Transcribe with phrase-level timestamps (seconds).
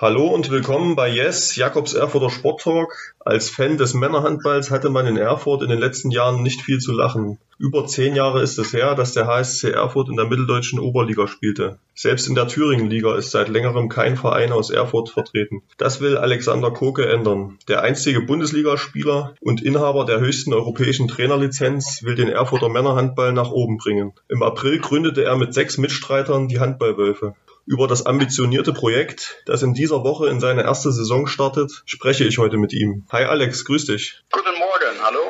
[0.00, 3.16] Hallo und willkommen bei Yes, Jakobs Erfurter Sporttalk.
[3.18, 6.92] Als Fan des Männerhandballs hatte man in Erfurt in den letzten Jahren nicht viel zu
[6.92, 7.38] lachen.
[7.58, 11.80] Über zehn Jahre ist es her, dass der HSC Erfurt in der mitteldeutschen Oberliga spielte.
[11.96, 15.64] Selbst in der Thüringenliga ist seit längerem kein Verein aus Erfurt vertreten.
[15.78, 17.58] Das will Alexander Koke ändern.
[17.66, 23.78] Der einstige Bundesligaspieler und Inhaber der höchsten europäischen Trainerlizenz will den Erfurter Männerhandball nach oben
[23.78, 24.12] bringen.
[24.28, 27.34] Im April gründete er mit sechs Mitstreitern die Handballwölfe.
[27.68, 32.38] Über das ambitionierte Projekt, das in dieser Woche in seine erste Saison startet, spreche ich
[32.38, 33.04] heute mit ihm.
[33.12, 34.22] Hi Alex, grüß dich.
[34.32, 35.20] Guten Morgen, hallo.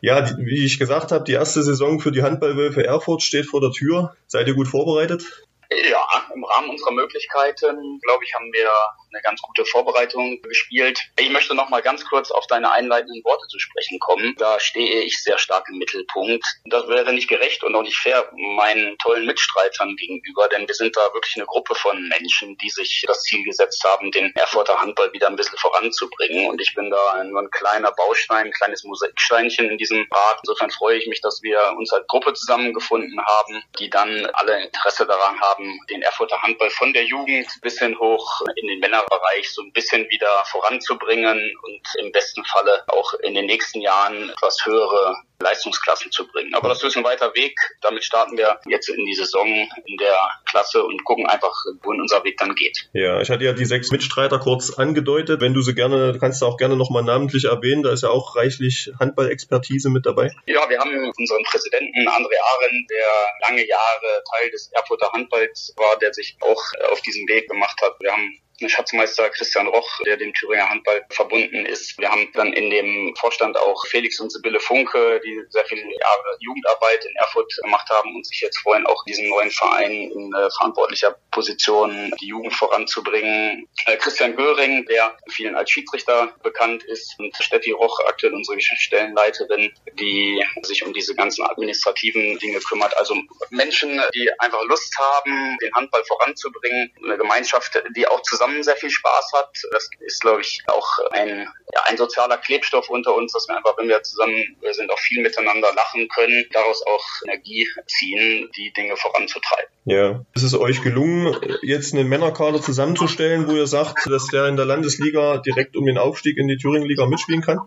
[0.00, 3.60] Ja, die, wie ich gesagt habe, die erste Saison für die Handballwölfe Erfurt steht vor
[3.60, 4.14] der Tür.
[4.28, 5.24] Seid ihr gut vorbereitet?
[5.70, 8.70] Ja, im Rahmen unserer Möglichkeiten, glaube ich, haben wir
[9.12, 11.00] eine ganz gute Vorbereitung gespielt.
[11.18, 14.34] Ich möchte noch mal ganz kurz auf deine einleitenden Worte zu sprechen kommen.
[14.38, 16.44] Da stehe ich sehr stark im Mittelpunkt.
[16.66, 20.96] Das wäre nicht gerecht und auch nicht fair meinen tollen Mitstreitern gegenüber, denn wir sind
[20.96, 25.12] da wirklich eine Gruppe von Menschen, die sich das Ziel gesetzt haben, den Erfurter Handball
[25.12, 26.50] wieder ein bisschen voranzubringen.
[26.50, 30.40] Und ich bin da nur ein kleiner Baustein, ein kleines Mosaiksteinchen in diesem Rat.
[30.42, 35.06] Insofern freue ich mich, dass wir uns als Gruppe zusammengefunden haben, die dann alle Interesse
[35.06, 39.62] daran haben, den Erfurter Handball von der Jugend bis hin hoch in den Männerbereich so
[39.62, 45.16] ein bisschen wieder voranzubringen und im besten Falle auch in den nächsten Jahren etwas höhere
[45.40, 46.54] Leistungsklassen zu bringen.
[46.54, 47.56] Aber das ist ein weiter Weg.
[47.80, 52.24] Damit starten wir jetzt in die Saison in der Klasse und gucken einfach, wohin unser
[52.24, 52.88] Weg dann geht.
[52.92, 55.40] Ja, ich hatte ja die sechs Mitstreiter kurz angedeutet.
[55.40, 57.84] Wenn du sie gerne, kannst du auch gerne nochmal namentlich erwähnen.
[57.84, 60.34] Da ist ja auch reichlich Handballexpertise mit dabei.
[60.46, 65.96] Ja, wir haben unseren Präsidenten André Ahren, der lange Jahre Teil des Erfurter Handballs war,
[65.98, 67.94] der sich auch auf diesen Weg gemacht hat.
[68.00, 71.96] Wir haben Schatzmeister Christian Roch, der dem Thüringer Handball verbunden ist.
[71.98, 76.36] Wir haben dann in dem Vorstand auch Felix und Sibylle Funke, die sehr viele Jahre
[76.40, 80.50] Jugendarbeit in Erfurt gemacht haben und sich jetzt freuen, auch diesen neuen Verein in äh,
[80.56, 83.68] verantwortlicher Position die Jugend voranzubringen.
[83.86, 89.72] Äh, Christian Göring, der vielen als Schiedsrichter bekannt ist und Steffi Roch, aktuell unsere Stellenleiterin,
[90.00, 92.96] die sich um diese ganzen administrativen Dinge kümmert.
[92.98, 93.14] Also
[93.50, 98.76] Menschen, die einfach Lust haben, den Handball voranzubringen, eine Gemeinschaft, die auch zusammen zusammen sehr
[98.76, 99.50] viel Spaß hat.
[99.72, 101.28] Das ist, glaube ich, auch ein,
[101.74, 105.22] ja, ein sozialer Klebstoff unter uns, dass wir einfach, wenn wir zusammen sind, auch viel
[105.22, 109.70] miteinander lachen können, daraus auch Energie ziehen, die Dinge voranzutreiben.
[109.84, 110.24] Ja.
[110.34, 114.66] Ist es euch gelungen, jetzt einen Männerkader zusammenzustellen, wo ihr sagt, dass der in der
[114.66, 117.60] Landesliga direkt um den Aufstieg in die Thüringenliga mitspielen kann?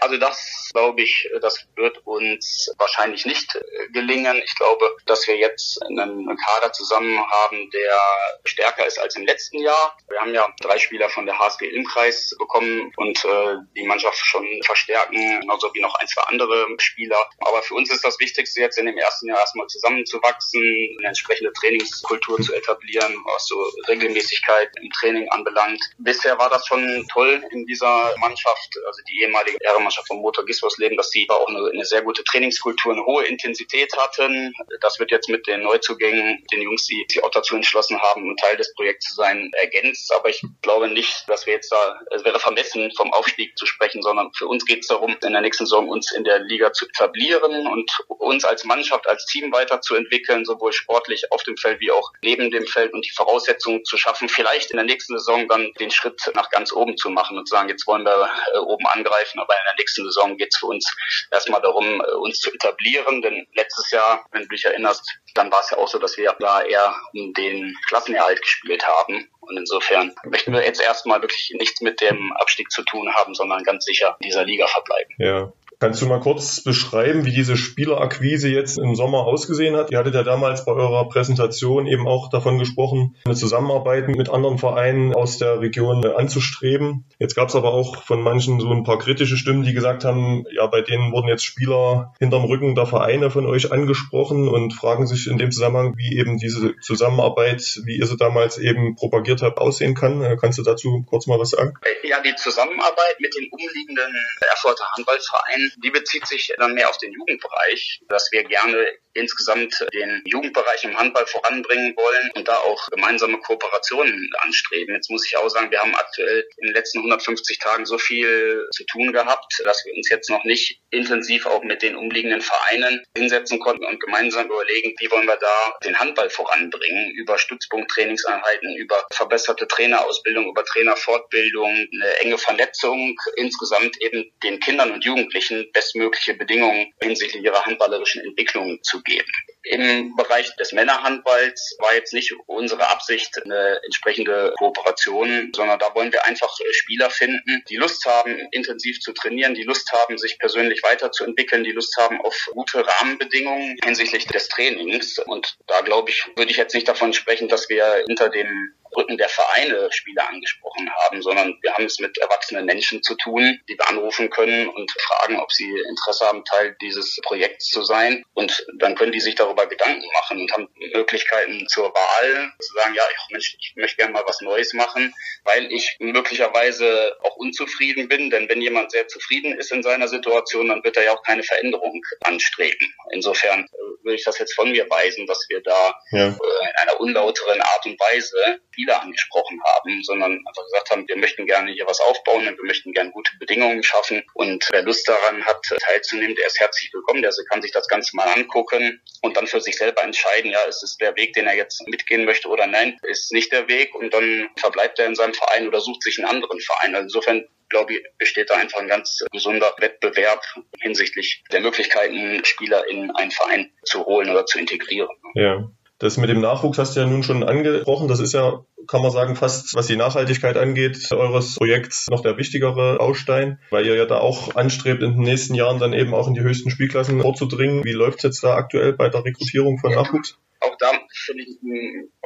[0.00, 4.40] Also das glaube ich, das wird uns wahrscheinlich nicht äh, gelingen.
[4.44, 7.98] Ich glaube, dass wir jetzt einen Kader zusammen haben, der
[8.44, 9.96] stärker ist als im letzten Jahr.
[10.08, 14.46] Wir haben ja drei Spieler von der HSG Ilmkreis bekommen und äh, die Mannschaft schon
[14.64, 17.18] verstärken, genauso wie noch ein, zwei andere Spieler.
[17.40, 21.52] Aber für uns ist das Wichtigste jetzt in dem ersten Jahr erstmal zusammenzuwachsen, eine entsprechende
[21.52, 23.56] Trainingskultur zu etablieren, was so
[23.88, 25.80] Regelmäßigkeit im Training anbelangt.
[25.98, 30.96] Bisher war das schon toll in dieser Mannschaft, also die ehemalige Ehrenmannschaft vom Motor Gisworsleben,
[30.96, 34.52] dass sie auch eine, eine, sehr gute Trainingskultur, eine hohe Intensität hatten.
[34.80, 38.36] Das wird jetzt mit den Neuzugängen, den Jungs, die sich auch dazu entschlossen haben, ein
[38.36, 40.12] Teil des Projekts zu sein, ergänzt.
[40.14, 44.02] Aber ich glaube nicht, dass wir jetzt da, es wäre vermessen, vom Aufstieg zu sprechen,
[44.02, 46.86] sondern für uns geht es darum, in der nächsten Saison uns in der Liga zu
[46.86, 52.12] etablieren und uns als Mannschaft, als Team weiterzuentwickeln, sowohl sportlich auf dem Feld wie auch
[52.22, 55.90] neben dem Feld und die Voraussetzungen zu schaffen, vielleicht in der nächsten Saison dann den
[55.90, 59.38] Schritt nach ganz oben zu machen und zu sagen, jetzt wollen wir äh, oben angreifen,
[59.40, 60.94] aber in der nächsten Saison geht es für uns
[61.30, 63.22] erstmal darum, äh, uns zu etablieren.
[63.22, 65.02] Denn letztes Jahr, wenn du dich erinnerst,
[65.34, 69.28] dann war es ja auch so, dass wir da eher um den Klassenerhalt gespielt haben.
[69.40, 73.62] Und insofern möchten wir jetzt erstmal wirklich nichts mit dem Abstieg zu tun haben, sondern
[73.62, 75.14] ganz sicher in dieser Liga verbleiben.
[75.18, 75.52] Ja.
[75.80, 79.92] Kannst du mal kurz beschreiben, wie diese Spielerakquise jetzt im Sommer ausgesehen hat?
[79.92, 84.58] Ihr hattet ja damals bei eurer Präsentation eben auch davon gesprochen, eine Zusammenarbeit mit anderen
[84.58, 87.04] Vereinen aus der Region anzustreben.
[87.20, 90.46] Jetzt gab es aber auch von manchen so ein paar kritische Stimmen, die gesagt haben,
[90.50, 95.06] ja, bei denen wurden jetzt Spieler hinterm Rücken der Vereine von euch angesprochen und fragen
[95.06, 99.58] sich in dem Zusammenhang, wie eben diese Zusammenarbeit, wie ihr sie damals eben propagiert habt,
[99.58, 100.38] aussehen kann.
[100.40, 101.74] Kannst du dazu kurz mal was sagen?
[102.02, 104.12] Ja, die Zusammenarbeit mit den umliegenden
[104.50, 108.86] Erfurter Handballvereinen die bezieht sich dann mehr auf den Jugendbereich, dass wir gerne
[109.18, 114.94] insgesamt den Jugendbereich im Handball voranbringen wollen und da auch gemeinsame Kooperationen anstreben.
[114.94, 118.66] Jetzt muss ich auch sagen, wir haben aktuell in den letzten 150 Tagen so viel
[118.74, 123.02] zu tun gehabt, dass wir uns jetzt noch nicht intensiv auch mit den umliegenden Vereinen
[123.16, 129.06] hinsetzen konnten und gemeinsam überlegen, wie wollen wir da den Handball voranbringen, über Stützpunkttrainingseinheiten, über
[129.12, 136.92] verbesserte Trainerausbildung, über Trainerfortbildung, eine enge Vernetzung, insgesamt eben den Kindern und Jugendlichen bestmögliche Bedingungen
[137.02, 139.30] hinsichtlich ihrer handballerischen Entwicklung zu geben.
[139.64, 146.12] Im Bereich des Männerhandballs war jetzt nicht unsere Absicht eine entsprechende Kooperation, sondern da wollen
[146.12, 150.82] wir einfach Spieler finden, die Lust haben, intensiv zu trainieren, die Lust haben, sich persönlich
[150.82, 155.18] weiterzuentwickeln, die Lust haben auf gute Rahmenbedingungen hinsichtlich des Trainings.
[155.18, 159.16] Und da glaube ich, würde ich jetzt nicht davon sprechen, dass wir hinter dem Rücken
[159.16, 163.78] der Vereine Spieler angesprochen haben, sondern wir haben es mit erwachsenen Menschen zu tun, die
[163.78, 168.24] wir anrufen können und fragen, ob sie Interesse haben, Teil dieses Projekts zu sein.
[168.34, 172.94] Und dann können die sich darüber Gedanken machen und haben Möglichkeiten zur Wahl, zu sagen,
[172.94, 178.08] ja, ich, Mensch, ich möchte gerne mal was Neues machen, weil ich möglicherweise auch unzufrieden
[178.08, 178.30] bin.
[178.30, 181.42] Denn wenn jemand sehr zufrieden ist in seiner Situation, dann wird er ja auch keine
[181.42, 182.94] Veränderung anstreben.
[183.12, 186.28] Insofern äh, würde ich das jetzt von mir weisen, dass wir da ja.
[186.28, 191.16] Äh, in einer unlauteren Art und Weise Spieler angesprochen haben, sondern einfach gesagt haben, wir
[191.16, 194.22] möchten gerne hier was aufbauen und wir möchten gerne gute Bedingungen schaffen.
[194.34, 197.22] Und wer Lust daran hat, teilzunehmen, der ist herzlich willkommen.
[197.22, 200.82] Der kann sich das Ganze mal angucken und dann für sich selber entscheiden, ja, ist
[200.82, 204.12] es der Weg, den er jetzt mitgehen möchte oder nein, ist nicht der Weg und
[204.14, 206.94] dann verbleibt er in seinem Verein oder sucht sich einen anderen Verein.
[206.94, 210.42] Also insofern glaube ich, besteht da einfach ein ganz gesunder Wettbewerb
[210.80, 215.10] hinsichtlich der Möglichkeiten, Spieler in einen Verein zu holen oder zu integrieren.
[215.34, 215.70] Ja.
[215.98, 218.06] Das mit dem Nachwuchs hast du ja nun schon angesprochen.
[218.06, 222.36] Das ist ja, kann man sagen, fast, was die Nachhaltigkeit angeht, eures Projekts noch der
[222.36, 226.28] wichtigere Baustein, weil ihr ja da auch anstrebt, in den nächsten Jahren dann eben auch
[226.28, 227.84] in die höchsten Spielklassen vorzudringen.
[227.84, 230.38] Wie läuft es jetzt da aktuell bei der Rekrutierung von Nachwuchs?
[230.60, 231.56] Auch da finde ich,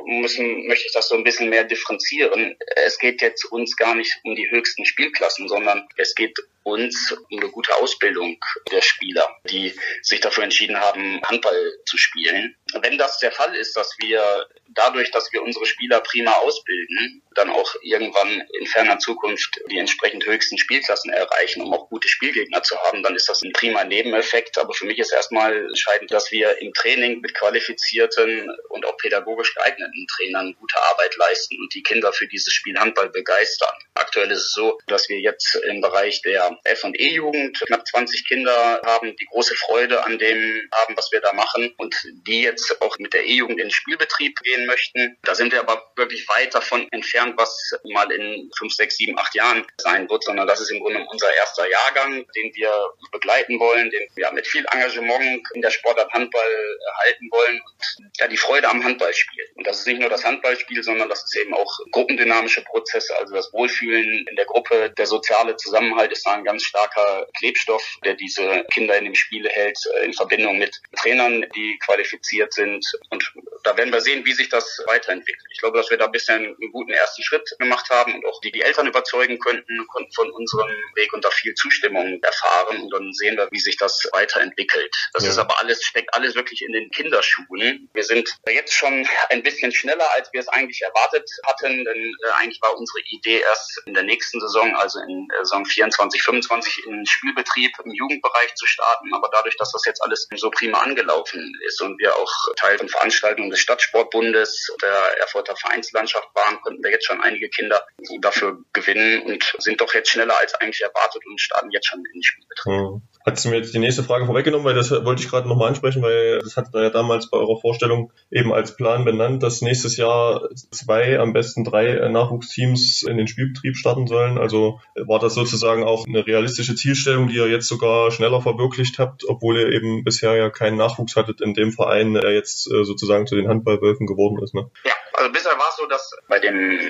[0.05, 2.57] müssen, möchte ich das so ein bisschen mehr differenzieren.
[2.87, 6.89] Es geht jetzt uns gar nicht um die höchsten Spielklassen, sondern es geht um
[7.31, 8.39] eine gute Ausbildung
[8.71, 12.57] der Spieler, die sich dafür entschieden haben, Handball zu spielen.
[12.81, 17.51] Wenn das der Fall ist, dass wir dadurch, dass wir unsere Spieler prima ausbilden, dann
[17.51, 22.77] auch irgendwann in ferner Zukunft die entsprechend höchsten Spielklassen erreichen, um auch gute Spielgegner zu
[22.79, 24.59] haben, dann ist das ein prima Nebeneffekt.
[24.59, 29.55] Aber für mich ist erstmal entscheidend, dass wir im Training mit qualifizierten und auch pädagogisch
[29.55, 33.75] geeigneten Trainern gute Arbeit leisten und die Kinder für dieses Spiel Handball begeistern.
[33.95, 39.15] Aktuell ist es so, dass wir jetzt im Bereich der F&E-Jugend knapp 20 Kinder haben,
[39.17, 41.95] die große Freude an dem haben, was wir da machen und
[42.27, 45.17] die jetzt auch mit der E-Jugend in den Spielbetrieb gehen möchten.
[45.23, 49.35] Da sind wir aber wirklich weit davon entfernt, was mal in fünf, sechs, sieben, acht
[49.35, 52.71] Jahren sein wird, sondern das ist im Grunde unser erster Jahrgang, den wir
[53.13, 58.29] begleiten wollen, den wir mit viel Engagement in der Sportart Handball halten wollen und ja,
[58.29, 59.45] die Freude am Handballspiel.
[59.57, 63.35] Und das ist nicht nur das Handballspiel, sondern das ist eben auch gruppendynamische Prozesse, also
[63.35, 68.15] das Wohlfühlen in der Gruppe, der soziale Zusammenhalt ist da ein ganz starker Klebstoff, der
[68.15, 72.85] diese Kinder in dem Spiel hält, äh, in Verbindung mit Trainern, die qualifiziert sind.
[73.11, 73.33] Und
[73.65, 75.47] da werden wir sehen, wie sich das weiterentwickelt.
[75.53, 78.53] Ich glaube, dass wir da bisher einen guten ersten Schritt gemacht haben und auch die,
[78.53, 82.83] die Eltern überzeugen könnten, konnten von unserem Weg und da viel Zustimmung erfahren.
[82.83, 84.95] Und dann sehen wir, wie sich das weiterentwickelt.
[85.13, 85.31] Das ja.
[85.31, 87.89] ist aber alles, steckt alles wirklich in den Kinderschuhen.
[87.93, 92.31] Wir sind jetzt schon ein bisschen schneller, als wir es eigentlich erwartet hatten, denn äh,
[92.41, 96.87] eigentlich war unsere Idee erst in der nächsten Saison, also in äh, Saison 24, 25
[96.87, 99.13] in Spielbetrieb im Jugendbereich zu starten.
[99.15, 102.89] Aber dadurch, dass das jetzt alles so prima angelaufen ist und wir auch Teil von
[102.89, 107.87] Veranstaltungen des Stadtsportbundes der Erfurter Vereinslandschaft waren, konnten wir jetzt schon einige Kinder
[108.21, 112.13] dafür gewinnen und sind doch jetzt schneller als eigentlich erwartet und starten jetzt schon in
[112.13, 112.73] den Spielbetrieb.
[112.73, 113.03] Mhm.
[113.25, 116.41] Hat mir jetzt die nächste Frage vorweggenommen, weil das wollte ich gerade nochmal ansprechen, weil
[116.41, 121.19] das hat ja damals bei eurer Vorstellung eben als Plan benannt, dass nächstes Jahr zwei,
[121.19, 124.39] am besten drei Nachwuchsteams in den Spielbetrieb starten sollen.
[124.39, 129.25] Also war das sozusagen auch eine realistische Zielstellung, die ihr jetzt sogar schneller verwirklicht habt,
[129.29, 133.27] obwohl ihr eben bisher ja keinen Nachwuchs hattet in dem Verein, der jetzt äh, sozusagen
[133.27, 134.55] zu den Handballwölfen geworden ist.
[134.55, 134.71] Ne?
[134.85, 136.81] Ja, also bisher war es so, dass bei dem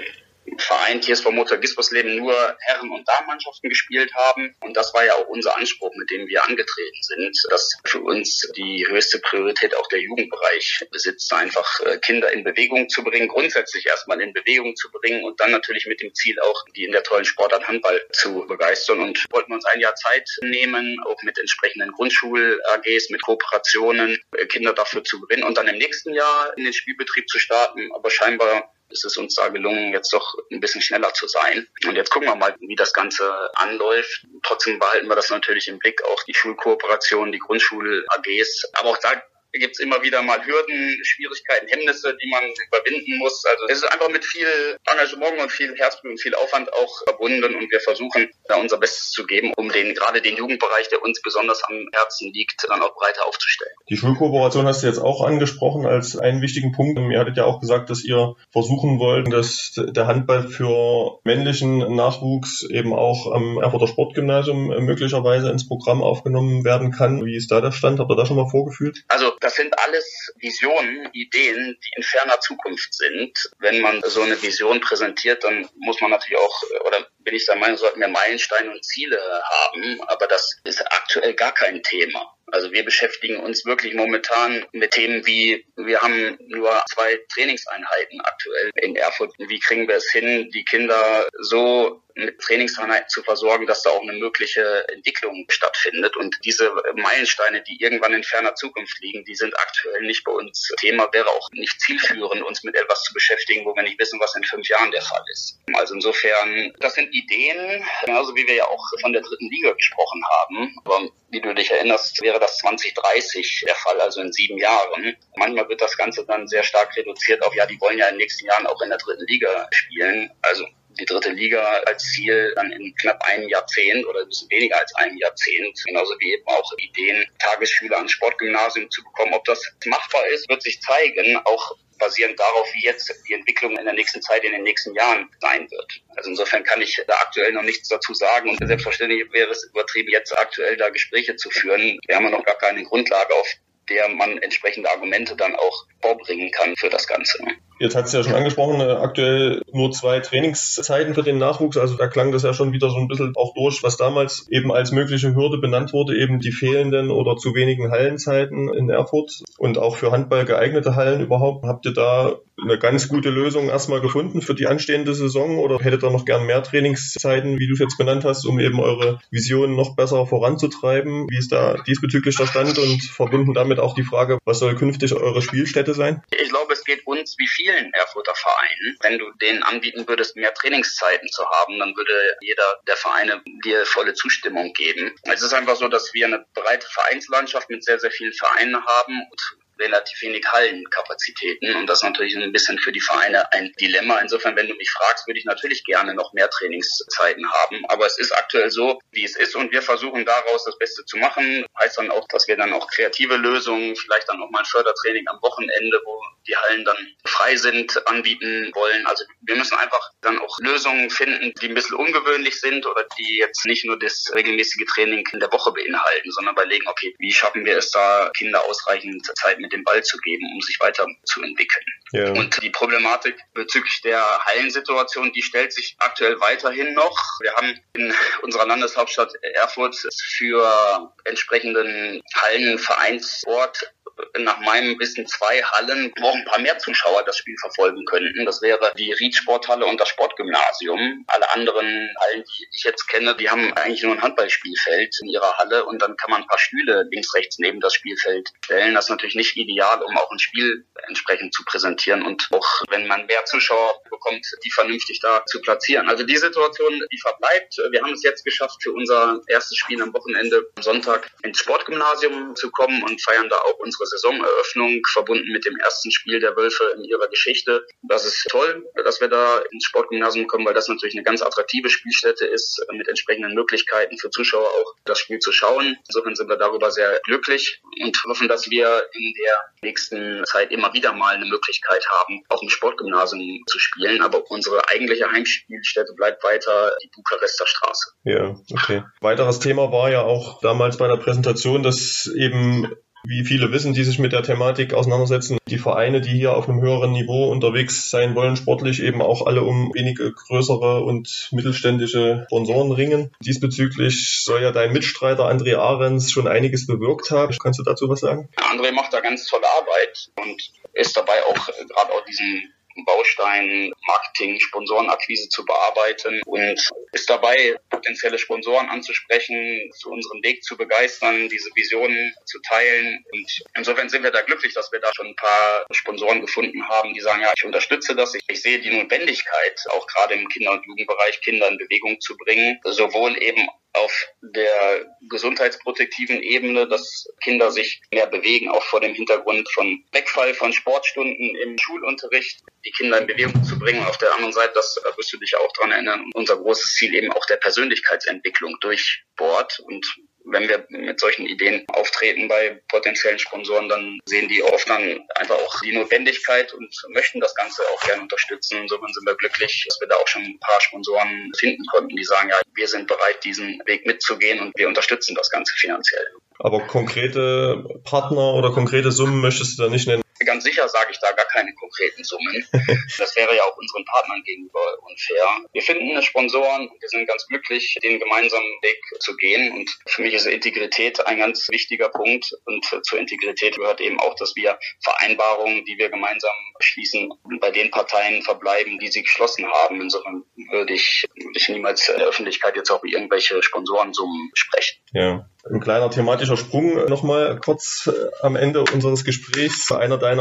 [0.59, 4.55] Verein TSV Motor Gispersleben nur Herren- und Damenmannschaften gespielt haben.
[4.61, 8.49] Und das war ja auch unser Anspruch, mit dem wir angetreten sind, dass für uns
[8.57, 13.87] die höchste Priorität auch der Jugendbereich besitzt, einfach äh, Kinder in Bewegung zu bringen, grundsätzlich
[13.87, 17.03] erstmal in Bewegung zu bringen und dann natürlich mit dem Ziel auch, die in der
[17.03, 19.01] tollen Sportart Handball zu begeistern.
[19.01, 24.47] Und wollten wir uns ein Jahr Zeit nehmen, auch mit entsprechenden Grundschul-AGs, mit Kooperationen, äh,
[24.47, 27.91] Kinder dafür zu gewinnen und dann im nächsten Jahr in den Spielbetrieb zu starten.
[27.95, 31.67] Aber scheinbar ist es uns da gelungen, jetzt doch ein bisschen schneller zu sein.
[31.87, 34.27] Und jetzt gucken wir mal, wie das Ganze anläuft.
[34.43, 38.71] Trotzdem behalten wir das natürlich im Blick, auch die Schulkooperation, die Grundschul-AGs.
[38.75, 39.23] Aber auch da
[39.59, 43.45] gibt es immer wieder mal Hürden, Schwierigkeiten, Hemmnisse, die man überwinden muss.
[43.45, 44.47] Also es ist einfach mit viel
[44.91, 49.11] Engagement und viel Herzblut und viel Aufwand auch verbunden und wir versuchen da unser Bestes
[49.11, 52.95] zu geben, um den gerade den Jugendbereich, der uns besonders am Herzen liegt, dann auch
[52.95, 53.73] breiter aufzustellen.
[53.89, 56.99] Die Schulkooperation hast du jetzt auch angesprochen als einen wichtigen Punkt.
[56.99, 62.63] Ihr hattet ja auch gesagt, dass ihr versuchen wollt, dass der Handball für männlichen Nachwuchs
[62.69, 67.25] eben auch am Erfurter Sportgymnasium möglicherweise ins Programm aufgenommen werden kann.
[67.25, 68.01] Wie ist da der Stand?
[68.01, 69.05] Habt ihr da schon mal vorgefühlt?
[69.09, 73.33] Also das sind alles Visionen, Ideen, die in ferner Zukunft sind.
[73.59, 77.57] Wenn man so eine Vision präsentiert, dann muss man natürlich auch, oder bin ich der
[77.57, 80.01] Meinung, sollten wir Meilensteine und Ziele haben.
[80.07, 82.35] Aber das ist aktuell gar kein Thema.
[82.53, 88.71] Also wir beschäftigen uns wirklich momentan mit Themen wie, wir haben nur zwei Trainingseinheiten aktuell
[88.75, 89.33] in Erfurt.
[89.39, 94.03] Wie kriegen wir es hin, die Kinder so mit Trainingseinheiten zu versorgen, dass da auch
[94.03, 96.17] eine mögliche Entwicklung stattfindet.
[96.17, 100.69] Und diese Meilensteine, die irgendwann in ferner Zukunft liegen, die sind aktuell nicht bei uns
[100.79, 104.35] Thema, wäre auch nicht zielführend, uns mit etwas zu beschäftigen, wo wir nicht wissen, was
[104.35, 105.59] in fünf Jahren der Fall ist.
[105.75, 110.23] Also insofern, das sind Ideen, genauso wie wir ja auch von der dritten Liga gesprochen
[110.41, 110.75] haben.
[110.85, 115.17] Aber wie du dich erinnerst, wäre das 2030 der Fall, also in sieben Jahren.
[115.37, 118.19] Manchmal wird das Ganze dann sehr stark reduziert auf, ja, die wollen ja in den
[118.19, 120.31] nächsten Jahren auch in der dritten Liga spielen.
[120.43, 120.67] Also
[120.99, 124.95] die dritte Liga als Ziel dann in knapp einem Jahrzehnt oder ein bisschen weniger als
[124.97, 125.79] einem Jahrzehnt.
[125.85, 129.35] Genauso wie eben auch Ideen, Tagesschüler ans Sportgymnasium zu bekommen.
[129.35, 133.85] Ob das machbar ist, wird sich zeigen, auch basierend darauf, wie jetzt die Entwicklung in
[133.85, 136.03] der nächsten Zeit, in den nächsten Jahren sein wird.
[136.17, 140.11] Also insofern kann ich da aktuell noch nichts dazu sagen und selbstverständlich wäre es übertrieben,
[140.11, 141.99] jetzt aktuell da Gespräche zu führen.
[142.07, 143.49] Wir haben ja noch gar keine Grundlage, auf
[143.89, 147.39] der man entsprechende Argumente dann auch vorbringen kann für das Ganze.
[147.83, 151.77] Jetzt hat es ja schon angesprochen, äh, aktuell nur zwei Trainingszeiten für den Nachwuchs.
[151.77, 154.71] Also da klang das ja schon wieder so ein bisschen auch durch, was damals eben
[154.71, 159.79] als mögliche Hürde benannt wurde, eben die fehlenden oder zu wenigen Hallenzeiten in Erfurt und
[159.79, 161.65] auch für Handball geeignete Hallen überhaupt.
[161.67, 166.05] Habt ihr da eine ganz gute Lösung erstmal gefunden für die anstehende Saison oder hättet
[166.05, 169.75] ihr noch gern mehr Trainingszeiten, wie du es jetzt benannt hast, um eben eure Visionen
[169.75, 171.27] noch besser voranzutreiben?
[171.29, 175.15] Wie ist da diesbezüglich der Stand und verbunden damit auch die Frage, was soll künftig
[175.15, 176.23] eure Spielstätte sein?
[176.41, 178.99] Ich glaube, es geht uns wie viel vielen Erfurter Vereinen.
[179.01, 183.85] Wenn du denen anbieten würdest, mehr Trainingszeiten zu haben, dann würde jeder der Vereine dir
[183.87, 185.15] volle Zustimmung geben.
[185.25, 189.23] Es ist einfach so, dass wir eine breite Vereinslandschaft mit sehr, sehr vielen Vereinen haben
[189.31, 189.41] und
[189.83, 194.19] relativ wenig Hallenkapazitäten und das ist natürlich ein bisschen für die Vereine ein Dilemma.
[194.19, 198.19] Insofern, wenn du mich fragst, würde ich natürlich gerne noch mehr Trainingszeiten haben, aber es
[198.19, 201.67] ist aktuell so, wie es ist und wir versuchen daraus das Beste zu machen.
[201.79, 205.27] Heißt dann auch, dass wir dann auch kreative Lösungen, vielleicht dann auch mal ein Fördertraining
[205.29, 209.07] am Wochenende, wo die Hallen dann frei sind, anbieten wollen.
[209.07, 213.39] Also wir müssen einfach dann auch Lösungen finden, die ein bisschen ungewöhnlich sind oder die
[213.39, 217.65] jetzt nicht nur das regelmäßige Training in der Woche beinhalten, sondern überlegen, okay, wie schaffen
[217.65, 221.85] wir es da, Kinder ausreichend Zeit mit dem Ball zu geben, um sich weiterzuentwickeln.
[222.13, 222.31] Ja.
[222.33, 227.19] Und die Problematik bezüglich der Hallensituation, die stellt sich aktuell weiterhin noch.
[227.41, 229.97] Wir haben in unserer Landeshauptstadt Erfurt
[230.37, 233.93] für entsprechenden Hallenvereinsort
[234.39, 238.45] nach meinem Wissen zwei Hallen, wo ein paar mehr Zuschauer das Spiel verfolgen könnten.
[238.47, 241.25] Das wäre die Riedsporthalle und das Sportgymnasium.
[241.29, 241.87] Alle anderen
[242.21, 246.01] Hallen, die ich jetzt kenne, die haben eigentlich nur ein Handballspielfeld in ihrer Halle und
[246.01, 248.95] dann kann man ein paar Stühle links, rechts neben das Spielfeld stellen.
[248.95, 253.07] Das ist natürlich nicht ideal, um auch ein Spiel entsprechend zu präsentieren und auch wenn
[253.07, 256.09] man mehr Zuschauer bekommt, die vernünftig da zu platzieren.
[256.09, 257.77] Also die Situation, die verbleibt.
[257.91, 262.55] Wir haben es jetzt geschafft, für unser erstes Spiel am Wochenende am Sonntag ins Sportgymnasium
[262.57, 266.85] zu kommen und feiern da auch unsere Saisoneröffnung verbunden mit dem ersten Spiel der Wölfe
[266.97, 267.87] in ihrer Geschichte.
[268.03, 271.91] Das ist toll, dass wir da ins Sportgymnasium kommen, weil das natürlich eine ganz attraktive
[271.91, 275.97] Spielstätte ist, mit entsprechenden Möglichkeiten für Zuschauer auch das Spiel zu schauen.
[276.09, 280.93] Insofern sind wir darüber sehr glücklich und hoffen, dass wir in der nächsten Zeit immer
[280.93, 284.23] wieder mal eine Möglichkeit haben, auch im Sportgymnasium zu spielen.
[284.23, 288.13] Aber unsere eigentliche Heimspielstätte bleibt weiter die Bukarester Straße.
[288.25, 289.03] Ja, okay.
[289.21, 292.91] Weiteres Thema war ja auch damals bei der Präsentation, dass eben
[293.25, 296.81] wie viele wissen, die sich mit der Thematik auseinandersetzen, die Vereine, die hier auf einem
[296.81, 302.93] höheren Niveau unterwegs sein wollen, sportlich eben auch alle um wenige größere und mittelständische Sponsoren
[302.93, 303.31] ringen.
[303.41, 307.55] Diesbezüglich soll ja dein Mitstreiter André Ahrens schon einiges bewirkt haben.
[307.63, 308.49] Kannst du dazu was sagen?
[308.57, 312.73] André macht da ganz tolle Arbeit und ist dabei auch gerade auch diesen
[313.07, 316.81] Baustein Marketing, Sponsorenakquise zu bearbeiten und
[317.13, 323.25] ist dabei, potenzielle Sponsoren anzusprechen, für unseren Weg zu begeistern, diese Visionen zu teilen.
[323.33, 327.15] Und insofern sind wir da glücklich, dass wir da schon ein paar Sponsoren gefunden haben,
[327.15, 328.35] die sagen, ja, ich unterstütze das.
[328.35, 332.37] Ich, ich sehe die Notwendigkeit, auch gerade im Kinder- und Jugendbereich Kinder in Bewegung zu
[332.37, 339.15] bringen, sowohl eben auf der gesundheitsprotektiven Ebene, dass Kinder sich mehr bewegen, auch vor dem
[339.15, 344.05] Hintergrund von Wegfall von Sportstunden im Schulunterricht, die Kinder in Bewegung zu bringen.
[344.05, 347.33] Auf der anderen Seite, das wirst du dich auch dran erinnern, unser großes Ziel eben
[347.33, 350.07] auch der Persönlichkeitsentwicklung durch Sport und
[350.45, 355.57] wenn wir mit solchen Ideen auftreten bei potenziellen Sponsoren, dann sehen die oft dann einfach
[355.57, 358.79] auch die Notwendigkeit und möchten das Ganze auch gerne unterstützen.
[358.83, 362.25] Insofern sind wir glücklich, dass wir da auch schon ein paar Sponsoren finden konnten, die
[362.25, 366.27] sagen, ja, wir sind bereit, diesen Weg mitzugehen und wir unterstützen das Ganze finanziell.
[366.59, 370.23] Aber konkrete Partner oder konkrete Summen möchtest du da nicht nennen?
[370.45, 372.67] Ganz sicher sage ich da gar keine konkreten Summen.
[373.19, 375.45] Das wäre ja auch unseren Partnern gegenüber unfair.
[375.73, 379.73] Wir finden Sponsoren und wir sind ganz glücklich, den gemeinsamen Weg zu gehen.
[379.73, 382.53] Und für mich ist Integrität ein ganz wichtiger Punkt.
[382.65, 387.31] Und zur Integrität gehört eben auch, dass wir Vereinbarungen, die wir gemeinsam schließen,
[387.61, 390.01] bei den Parteien verbleiben, die sie geschlossen haben.
[390.01, 394.99] Insofern würde ich, würde ich niemals in der Öffentlichkeit jetzt auch über irgendwelche Sponsorensummen sprechen.
[395.13, 395.47] Ja.
[395.65, 399.93] Ein kleiner thematischer Sprung nochmal kurz äh, am Ende unseres Gesprächs.
[399.93, 400.32] Einer deiner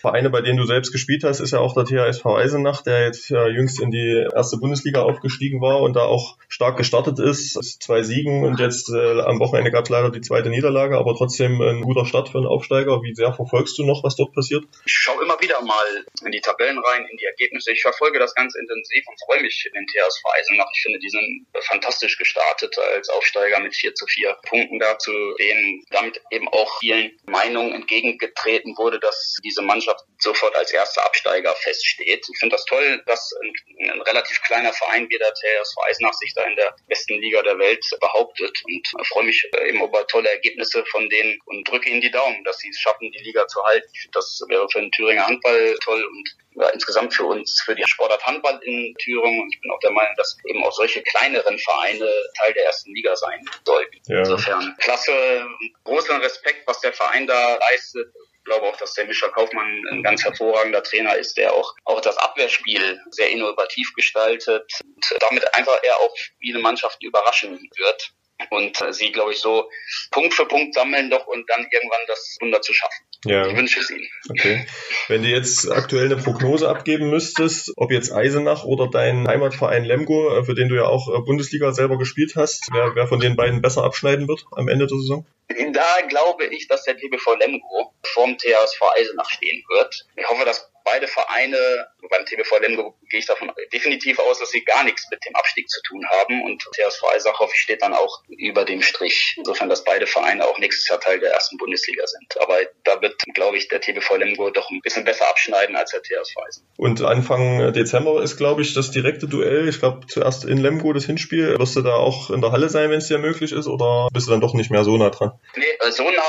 [0.00, 3.30] Vereine, bei denen du selbst gespielt hast, ist ja auch der THSV Eisenach, der jetzt
[3.30, 7.54] ja jüngst in die erste Bundesliga aufgestiegen war und da auch stark gestartet ist.
[7.82, 11.60] Zwei Siegen und jetzt äh, am Wochenende gab es leider die zweite Niederlage, aber trotzdem
[11.60, 13.02] ein guter Start für einen Aufsteiger.
[13.02, 14.64] Wie sehr verfolgst du noch, was dort passiert?
[14.84, 17.72] Ich schaue immer wieder mal in die Tabellen rein, in die Ergebnisse.
[17.72, 20.70] Ich verfolge das ganz intensiv und freue mich in den THSV Eisenach.
[20.74, 25.12] Ich finde, die sind fantastisch gestartet als Aufsteiger mit 4 zu 4 Punkten Punkten dazu,
[25.38, 31.54] denen damit eben auch vielen Meinungen entgegengetreten wurde, dass diese Mannschaft sofort als erster Absteiger
[31.56, 32.26] feststeht.
[32.32, 36.32] Ich finde das toll, dass ein, ein, relativ kleiner Verein wie der TSV Eisenach sich
[36.34, 40.84] da in der besten Liga der Welt behauptet und freue mich eben über tolle Ergebnisse
[40.86, 43.88] von denen und drücke ihnen die Daumen, dass sie es schaffen, die Liga zu halten.
[43.92, 47.74] Ich finde, das wäre für den Thüringer Handball toll und ja, insgesamt für uns, für
[47.74, 49.40] die Sportart Handball in Thüringen.
[49.42, 52.94] Und ich bin auch der Meinung, dass eben auch solche kleineren Vereine Teil der ersten
[52.94, 54.00] Liga sein sollten.
[54.06, 54.20] Ja.
[54.20, 55.46] Insofern klasse,
[55.84, 58.12] großen Respekt, was der Verein da leistet.
[58.46, 62.00] Ich glaube auch, dass der Mischa Kaufmann ein ganz hervorragender Trainer ist, der auch, auch
[62.00, 68.12] das Abwehrspiel sehr innovativ gestaltet und damit einfach er auch viele Mannschaften überraschen wird
[68.50, 69.68] und sie, glaube ich, so
[70.10, 73.06] Punkt für Punkt sammeln doch und dann irgendwann das Wunder zu schaffen.
[73.24, 73.46] Ja.
[73.46, 74.06] Ich wünsche es Ihnen.
[74.30, 74.66] Okay.
[75.08, 80.38] Wenn du jetzt aktuell eine Prognose abgeben müsstest, ob jetzt Eisenach oder dein Heimatverein Lemgo,
[80.38, 83.36] äh, für den du ja auch äh, Bundesliga selber gespielt hast, wer, wer von den
[83.36, 85.26] beiden besser abschneiden wird am Ende der Saison?
[85.48, 90.06] Da glaube ich, dass der TBV Lemgo vorm THSV Eisenach stehen wird.
[90.16, 94.64] Ich hoffe, dass beide Vereine, beim TBV Lemgo gehe ich davon definitiv aus, dass sie
[94.64, 98.64] gar nichts mit dem Abstieg zu tun haben und TSV Eisachow steht dann auch über
[98.64, 99.34] dem Strich.
[99.36, 102.40] Insofern, dass beide Vereine auch nächstes Jahr Teil der ersten Bundesliga sind.
[102.40, 106.02] Aber da wird, glaube ich, der TBV Lemgo doch ein bisschen besser abschneiden als der
[106.02, 106.68] TSV Eisen.
[106.76, 109.68] Und Anfang Dezember ist, glaube ich, das direkte Duell.
[109.68, 111.58] Ich glaube, zuerst in Lemgo das Hinspiel.
[111.58, 114.28] Wirst du da auch in der Halle sein, wenn es dir möglich ist, oder bist
[114.28, 115.32] du dann doch nicht mehr so nah dran?
[115.56, 116.22] Nee, äh, so nah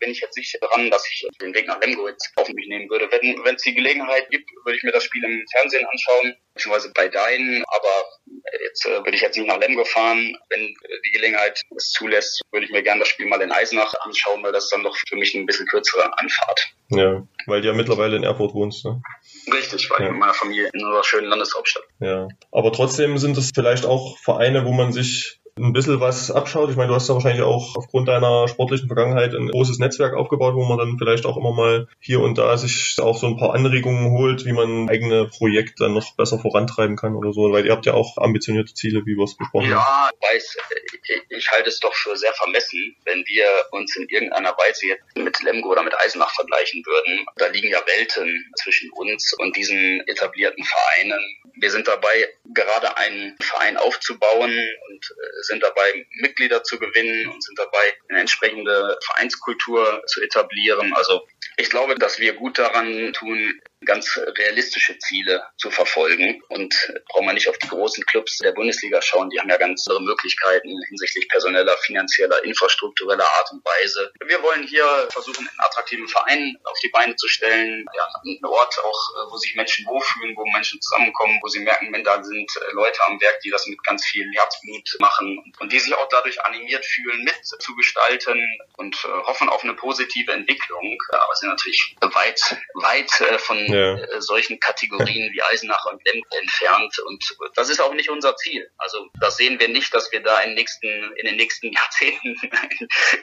[0.00, 2.90] bin ich jetzt nicht dran, dass ich den Weg nach Lemgo jetzt auf mich nehmen
[2.90, 3.08] würde.
[3.10, 3.99] Wenn es die Gelegenheit
[4.30, 8.04] gibt, würde ich mir das Spiel im Fernsehen anschauen, beziehungsweise bei Dein, aber
[8.64, 10.36] jetzt äh, würde ich jetzt nicht nach Lemgo fahren.
[10.48, 10.74] Wenn
[11.06, 14.52] die Gelegenheit es zulässt, würde ich mir gerne das Spiel mal in Eisenach anschauen, weil
[14.52, 16.68] das dann doch für mich ein bisschen kürzere Anfahrt.
[16.90, 19.00] Ja, weil du ja mittlerweile in Erfurt wohnst, ne?
[19.52, 20.10] Richtig, weil ja.
[20.10, 21.84] mit meiner Familie in unserer schönen Landeshauptstadt.
[22.00, 26.70] Ja, aber trotzdem sind es vielleicht auch Vereine, wo man sich ein bisschen was abschaut.
[26.70, 30.54] Ich meine, du hast ja wahrscheinlich auch aufgrund deiner sportlichen Vergangenheit ein großes Netzwerk aufgebaut,
[30.54, 33.54] wo man dann vielleicht auch immer mal hier und da sich auch so ein paar
[33.54, 37.72] Anregungen holt, wie man eigene Projekte dann noch besser vorantreiben kann oder so, weil ihr
[37.72, 40.16] habt ja auch ambitionierte Ziele, wie wir es besprochen ja, haben.
[40.22, 40.56] Ja, weiß,
[41.28, 45.42] ich halte es doch für sehr vermessen, wenn wir uns in irgendeiner Weise jetzt mit
[45.42, 47.26] Lemgo oder mit Eisenach vergleichen würden.
[47.36, 51.20] Da liegen ja Welten zwischen uns und diesen etablierten Vereinen.
[51.60, 57.42] Wir sind dabei, gerade einen Verein aufzubauen und äh, sind dabei, Mitglieder zu gewinnen und
[57.42, 60.94] sind dabei, eine entsprechende Vereinskultur zu etablieren.
[60.94, 66.42] Also ich glaube, dass wir gut daran tun, ganz realistische Ziele zu verfolgen.
[66.48, 66.74] Und
[67.08, 70.02] braucht man nicht auf die großen Clubs der Bundesliga schauen, die haben ja ganz andere
[70.02, 74.12] Möglichkeiten hinsichtlich personeller, finanzieller, infrastruktureller Art und Weise.
[74.24, 78.78] Wir wollen hier versuchen, einen attraktiven Verein auf die Beine zu stellen, ja, einen Ort
[78.78, 83.00] auch, wo sich Menschen wohlfühlen, wo Menschen zusammenkommen, wo sie merken, wenn da sind Leute
[83.06, 86.84] am Werk, die das mit ganz viel Herzblut machen und die sich auch dadurch animiert
[86.84, 88.38] fühlen, mitzugestalten
[88.76, 90.98] und äh, hoffen auf eine positive Entwicklung.
[91.10, 93.38] Aber sind natürlich weit, weit äh,
[93.70, 93.94] von ja.
[93.94, 96.98] Äh, solchen Kategorien wie Eisenach und Lemp entfernt.
[97.06, 98.70] Und das ist auch nicht unser Ziel.
[98.78, 102.36] Also das sehen wir nicht, dass wir da in, nächsten, in den nächsten Jahrzehnten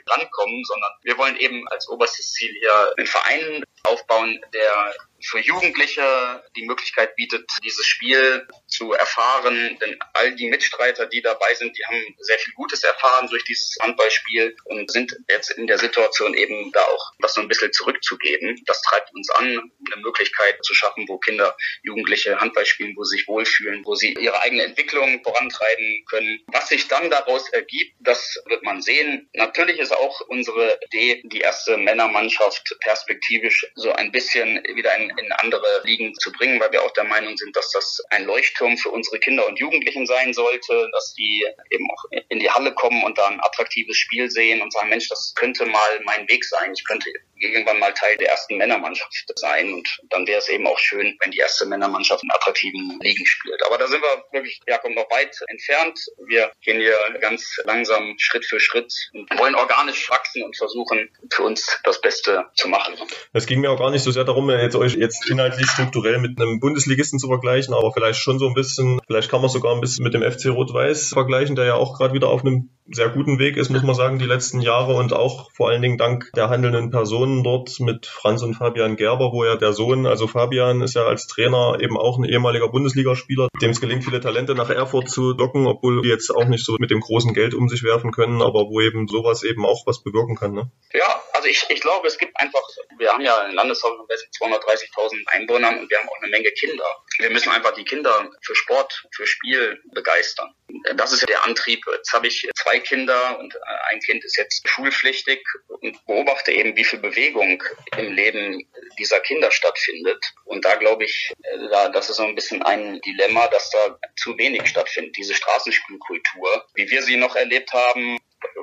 [0.07, 6.43] rankommen, sondern wir wollen eben als oberstes Ziel hier einen Verein aufbauen, der für Jugendliche
[6.55, 9.77] die Möglichkeit bietet, dieses Spiel zu erfahren.
[9.81, 13.75] Denn all die Mitstreiter, die dabei sind, die haben sehr viel Gutes erfahren durch dieses
[13.81, 18.61] Handballspiel und sind jetzt in der Situation eben da auch was so ein bisschen zurückzugeben.
[18.65, 23.17] Das treibt uns an, eine Möglichkeit zu schaffen, wo Kinder, Jugendliche Handball spielen, wo sie
[23.17, 26.39] sich wohlfühlen, wo sie ihre eigene Entwicklung vorantreiben können.
[26.47, 29.29] Was sich dann daraus ergibt, das wird man sehen.
[29.33, 35.31] Natürlich ist auch unsere Idee, die erste Männermannschaft perspektivisch so ein bisschen wieder in in
[35.43, 38.89] andere Ligen zu bringen, weil wir auch der Meinung sind, dass das ein Leuchtturm für
[38.89, 43.17] unsere Kinder und Jugendlichen sein sollte, dass die eben auch in die Halle kommen und
[43.17, 46.73] da ein attraktives Spiel sehen und sagen, Mensch, das könnte mal mein Weg sein.
[46.73, 50.79] Ich könnte irgendwann mal Teil der ersten Männermannschaft sein und dann wäre es eben auch
[50.79, 53.61] schön, wenn die erste Männermannschaft in attraktiven Ligen spielt.
[53.65, 55.99] Aber da sind wir wirklich, Jakob, noch weit entfernt.
[56.27, 61.43] Wir gehen hier ganz langsam Schritt für Schritt und wollen organisch wachsen und versuchen, für
[61.43, 62.95] uns das Beste zu machen.
[63.33, 66.39] Es ging mir auch gar nicht so sehr darum, jetzt euch jetzt inhaltlich strukturell mit
[66.39, 69.81] einem Bundesligisten zu vergleichen, aber vielleicht schon so ein bisschen, vielleicht kann man sogar ein
[69.81, 73.39] bisschen mit dem FC Rot-Weiß vergleichen, der ja auch gerade wieder auf einem sehr guten
[73.39, 76.49] Weg ist, muss man sagen, die letzten Jahre und auch vor allen Dingen dank der
[76.49, 80.95] handelnden Personen dort mit Franz und Fabian Gerber, wo ja der Sohn, also Fabian ist
[80.95, 85.09] ja als Trainer eben auch ein ehemaliger Bundesligaspieler, dem es gelingt, viele Talente nach Erfurt
[85.09, 88.11] zu locken, obwohl die jetzt auch nicht so mit dem großen Geld um sich werfen
[88.11, 90.53] können, aber wo eben sowas eben auch was bewirken kann.
[90.53, 90.71] Ne?
[90.93, 92.61] Ja, also ich, ich glaube, es gibt einfach,
[92.97, 96.85] wir haben ja in Landeshaus 230.000 Einwohnern und wir haben auch eine Menge Kinder.
[97.19, 100.53] Wir müssen einfach die Kinder für Sport, für Spiel begeistern.
[100.95, 101.85] Das ist ja der Antrieb.
[101.91, 103.57] Jetzt habe ich zwei Kinder und
[103.89, 107.63] ein Kind ist jetzt schulpflichtig und beobachte eben, wie viel Bewegung
[107.97, 110.23] im Leben dieser Kinder stattfindet.
[110.45, 111.31] Und da glaube ich,
[111.71, 115.15] da, das ist so ein bisschen ein Dilemma, dass da zu wenig stattfindet.
[115.17, 118.17] Diese Straßenspielkultur, wie wir sie noch erlebt haben,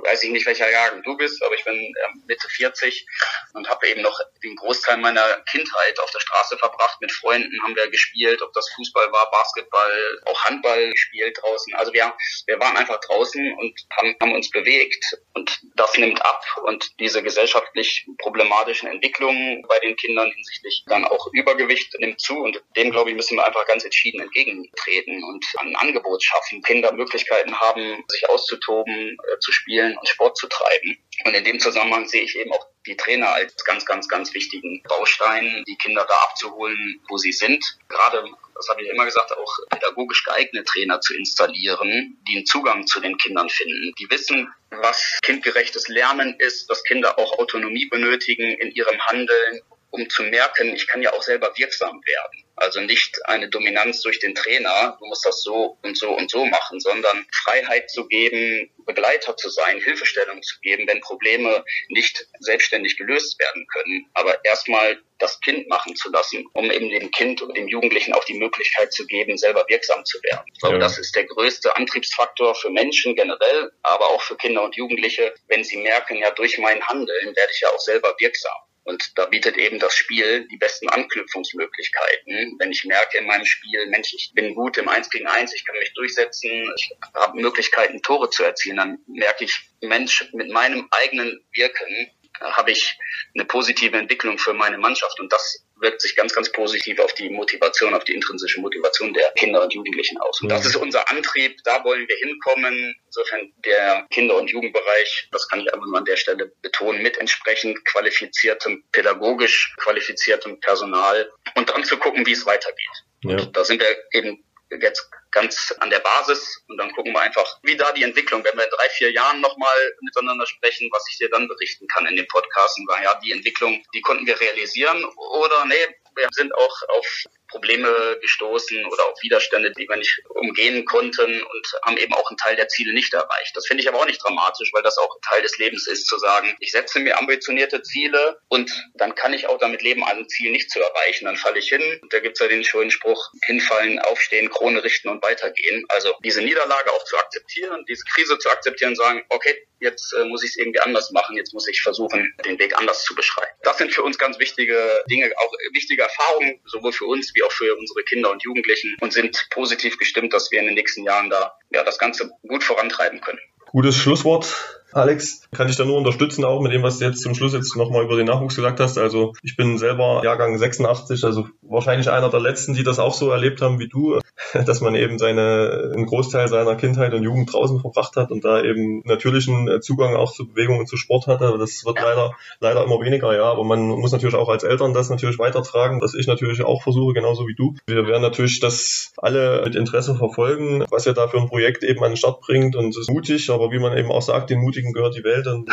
[0.05, 3.07] weiß ich nicht, welcher Jahrgang du bist, aber ich bin ähm, Mitte 40
[3.55, 7.01] und habe eben noch den Großteil meiner Kindheit auf der Straße verbracht.
[7.01, 11.75] Mit Freunden haben wir gespielt, ob das Fußball war, Basketball, auch Handball gespielt draußen.
[11.75, 12.15] Also wir,
[12.47, 15.05] wir waren einfach draußen und haben, haben uns bewegt.
[15.33, 16.45] Und das nimmt ab.
[16.65, 22.39] Und diese gesellschaftlich problematischen Entwicklungen bei den Kindern hinsichtlich dann auch Übergewicht nimmt zu.
[22.39, 26.63] Und dem, glaube ich, müssen wir einfach ganz entschieden entgegentreten und ein Angebot schaffen.
[26.63, 29.64] Kinder Möglichkeiten haben, sich auszutoben, äh, zu spielen
[29.99, 30.99] und Sport zu treiben.
[31.25, 34.83] Und in dem Zusammenhang sehe ich eben auch die Trainer als ganz, ganz, ganz wichtigen
[34.83, 37.65] Baustein, die Kinder da abzuholen, wo sie sind.
[37.89, 38.25] Gerade,
[38.55, 43.01] das habe ich immer gesagt, auch pädagogisch geeignete Trainer zu installieren, die einen Zugang zu
[43.01, 48.73] den Kindern finden, die wissen, was kindgerechtes Lernen ist, dass Kinder auch Autonomie benötigen in
[48.73, 52.44] ihrem Handeln, um zu merken, ich kann ja auch selber wirksam werden.
[52.57, 56.45] Also nicht eine Dominanz durch den Trainer, du musst das so und so und so
[56.45, 62.97] machen, sondern Freiheit zu geben, Begleiter zu sein, Hilfestellung zu geben, wenn Probleme nicht selbstständig
[62.97, 64.07] gelöst werden können.
[64.15, 68.25] Aber erstmal das Kind machen zu lassen, um eben dem Kind und dem Jugendlichen auch
[68.25, 70.45] die Möglichkeit zu geben, selber wirksam zu werden.
[70.53, 70.81] Ich glaube, ja.
[70.81, 75.65] das ist der größte Antriebsfaktor für Menschen generell, aber auch für Kinder und Jugendliche, wenn
[75.65, 78.57] sie merken, ja, durch mein Handeln werde ich ja auch selber wirksam.
[78.85, 82.57] Und da bietet eben das Spiel die besten Anknüpfungsmöglichkeiten.
[82.59, 85.65] Wenn ich merke in meinem Spiel, Mensch, ich bin gut im Eins gegen Eins, ich
[85.65, 90.87] kann mich durchsetzen, ich habe Möglichkeiten, Tore zu erzielen, dann merke ich, Mensch, mit meinem
[90.91, 92.99] eigenen Wirken habe ich
[93.35, 95.19] eine positive Entwicklung für meine Mannschaft.
[95.21, 99.31] Und das wirkt sich ganz, ganz positiv auf die Motivation, auf die intrinsische Motivation der
[99.39, 100.41] Kinder und Jugendlichen aus.
[100.43, 102.97] Und das ist unser Antrieb, da wollen wir hinkommen.
[103.07, 107.19] Insofern der Kinder- und Jugendbereich, das kann ich einfach nur an der Stelle betonen, mit
[107.19, 113.05] entsprechend qualifiziertem, pädagogisch qualifiziertem Personal und dann zu gucken, wie es weitergeht.
[113.23, 113.37] Ja.
[113.37, 114.45] Da sind wir eben
[114.81, 118.57] jetzt ganz an der Basis und dann gucken wir einfach, wie da die Entwicklung, wenn
[118.57, 122.17] wir in drei, vier Jahren nochmal miteinander sprechen, was ich dir dann berichten kann in
[122.17, 126.55] dem Podcast und sagen, ja, die Entwicklung, die konnten wir realisieren oder nee, wir sind
[126.55, 132.13] auch auf Probleme gestoßen oder auf Widerstände, die wir nicht umgehen konnten und haben eben
[132.15, 133.53] auch einen Teil der Ziele nicht erreicht.
[133.55, 136.19] Das finde ich aber auch nicht dramatisch, weil das auch Teil des Lebens ist, zu
[136.19, 140.51] sagen, ich setze mir ambitionierte Ziele und dann kann ich auch damit leben, ein Ziel
[140.51, 141.27] nicht zu erreichen.
[141.27, 142.01] Dann falle ich hin.
[142.11, 145.85] Da gibt es ja den schönen Spruch, hinfallen, aufstehen, Krone richten und weitergehen.
[145.91, 150.43] Also diese Niederlage auch zu akzeptieren, diese Krise zu akzeptieren, sagen, okay, jetzt äh, muss
[150.43, 153.53] ich es irgendwie anders machen, jetzt muss ich versuchen, den Weg anders zu beschreiben.
[153.63, 157.53] Das sind für uns ganz wichtige Dinge, auch wichtige Erfahrungen, sowohl für uns wie auch
[157.53, 161.31] für unsere Kinder und Jugendlichen und sind positiv gestimmt, dass wir in den nächsten Jahren
[161.31, 163.41] da ja das Ganze gut vorantreiben können.
[163.67, 164.84] Gutes Schlusswort.
[164.95, 167.77] Alex, kann ich da nur unterstützen, auch mit dem, was du jetzt zum Schluss jetzt
[167.77, 168.97] nochmal über den Nachwuchs gesagt hast.
[168.97, 173.31] Also ich bin selber Jahrgang 86, also wahrscheinlich einer der letzten, die das auch so
[173.31, 174.21] erlebt haben wie du,
[174.67, 178.63] dass man eben seine, einen Großteil seiner Kindheit und Jugend draußen verbracht hat und da
[178.63, 181.57] eben natürlichen Zugang auch zu Bewegung und zu Sport hatte.
[181.59, 183.51] Das wird leider, leider immer weniger, ja.
[183.51, 187.15] Aber man muss natürlich auch als Eltern das natürlich weitertragen, dass ich natürlich auch versuche,
[187.15, 187.75] genauso wie du.
[187.87, 192.03] Wir werden natürlich das alle mit Interesse verfolgen, was ihr da für ein Projekt eben
[192.05, 194.61] an den Start bringt und es ist mutig, aber wie man eben auch sagt, den
[194.61, 195.71] Mutigen gehört die Welt und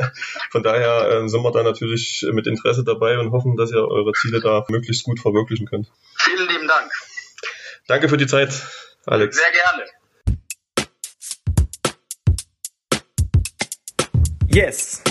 [0.50, 4.12] von daher äh, sind wir da natürlich mit Interesse dabei und hoffen, dass ihr eure
[4.12, 5.90] Ziele da möglichst gut verwirklichen könnt.
[6.16, 6.90] Vielen lieben Dank.
[7.86, 8.50] Danke für die Zeit,
[9.06, 9.36] Alex.
[9.36, 9.84] Sehr gerne.
[14.46, 15.02] Yes!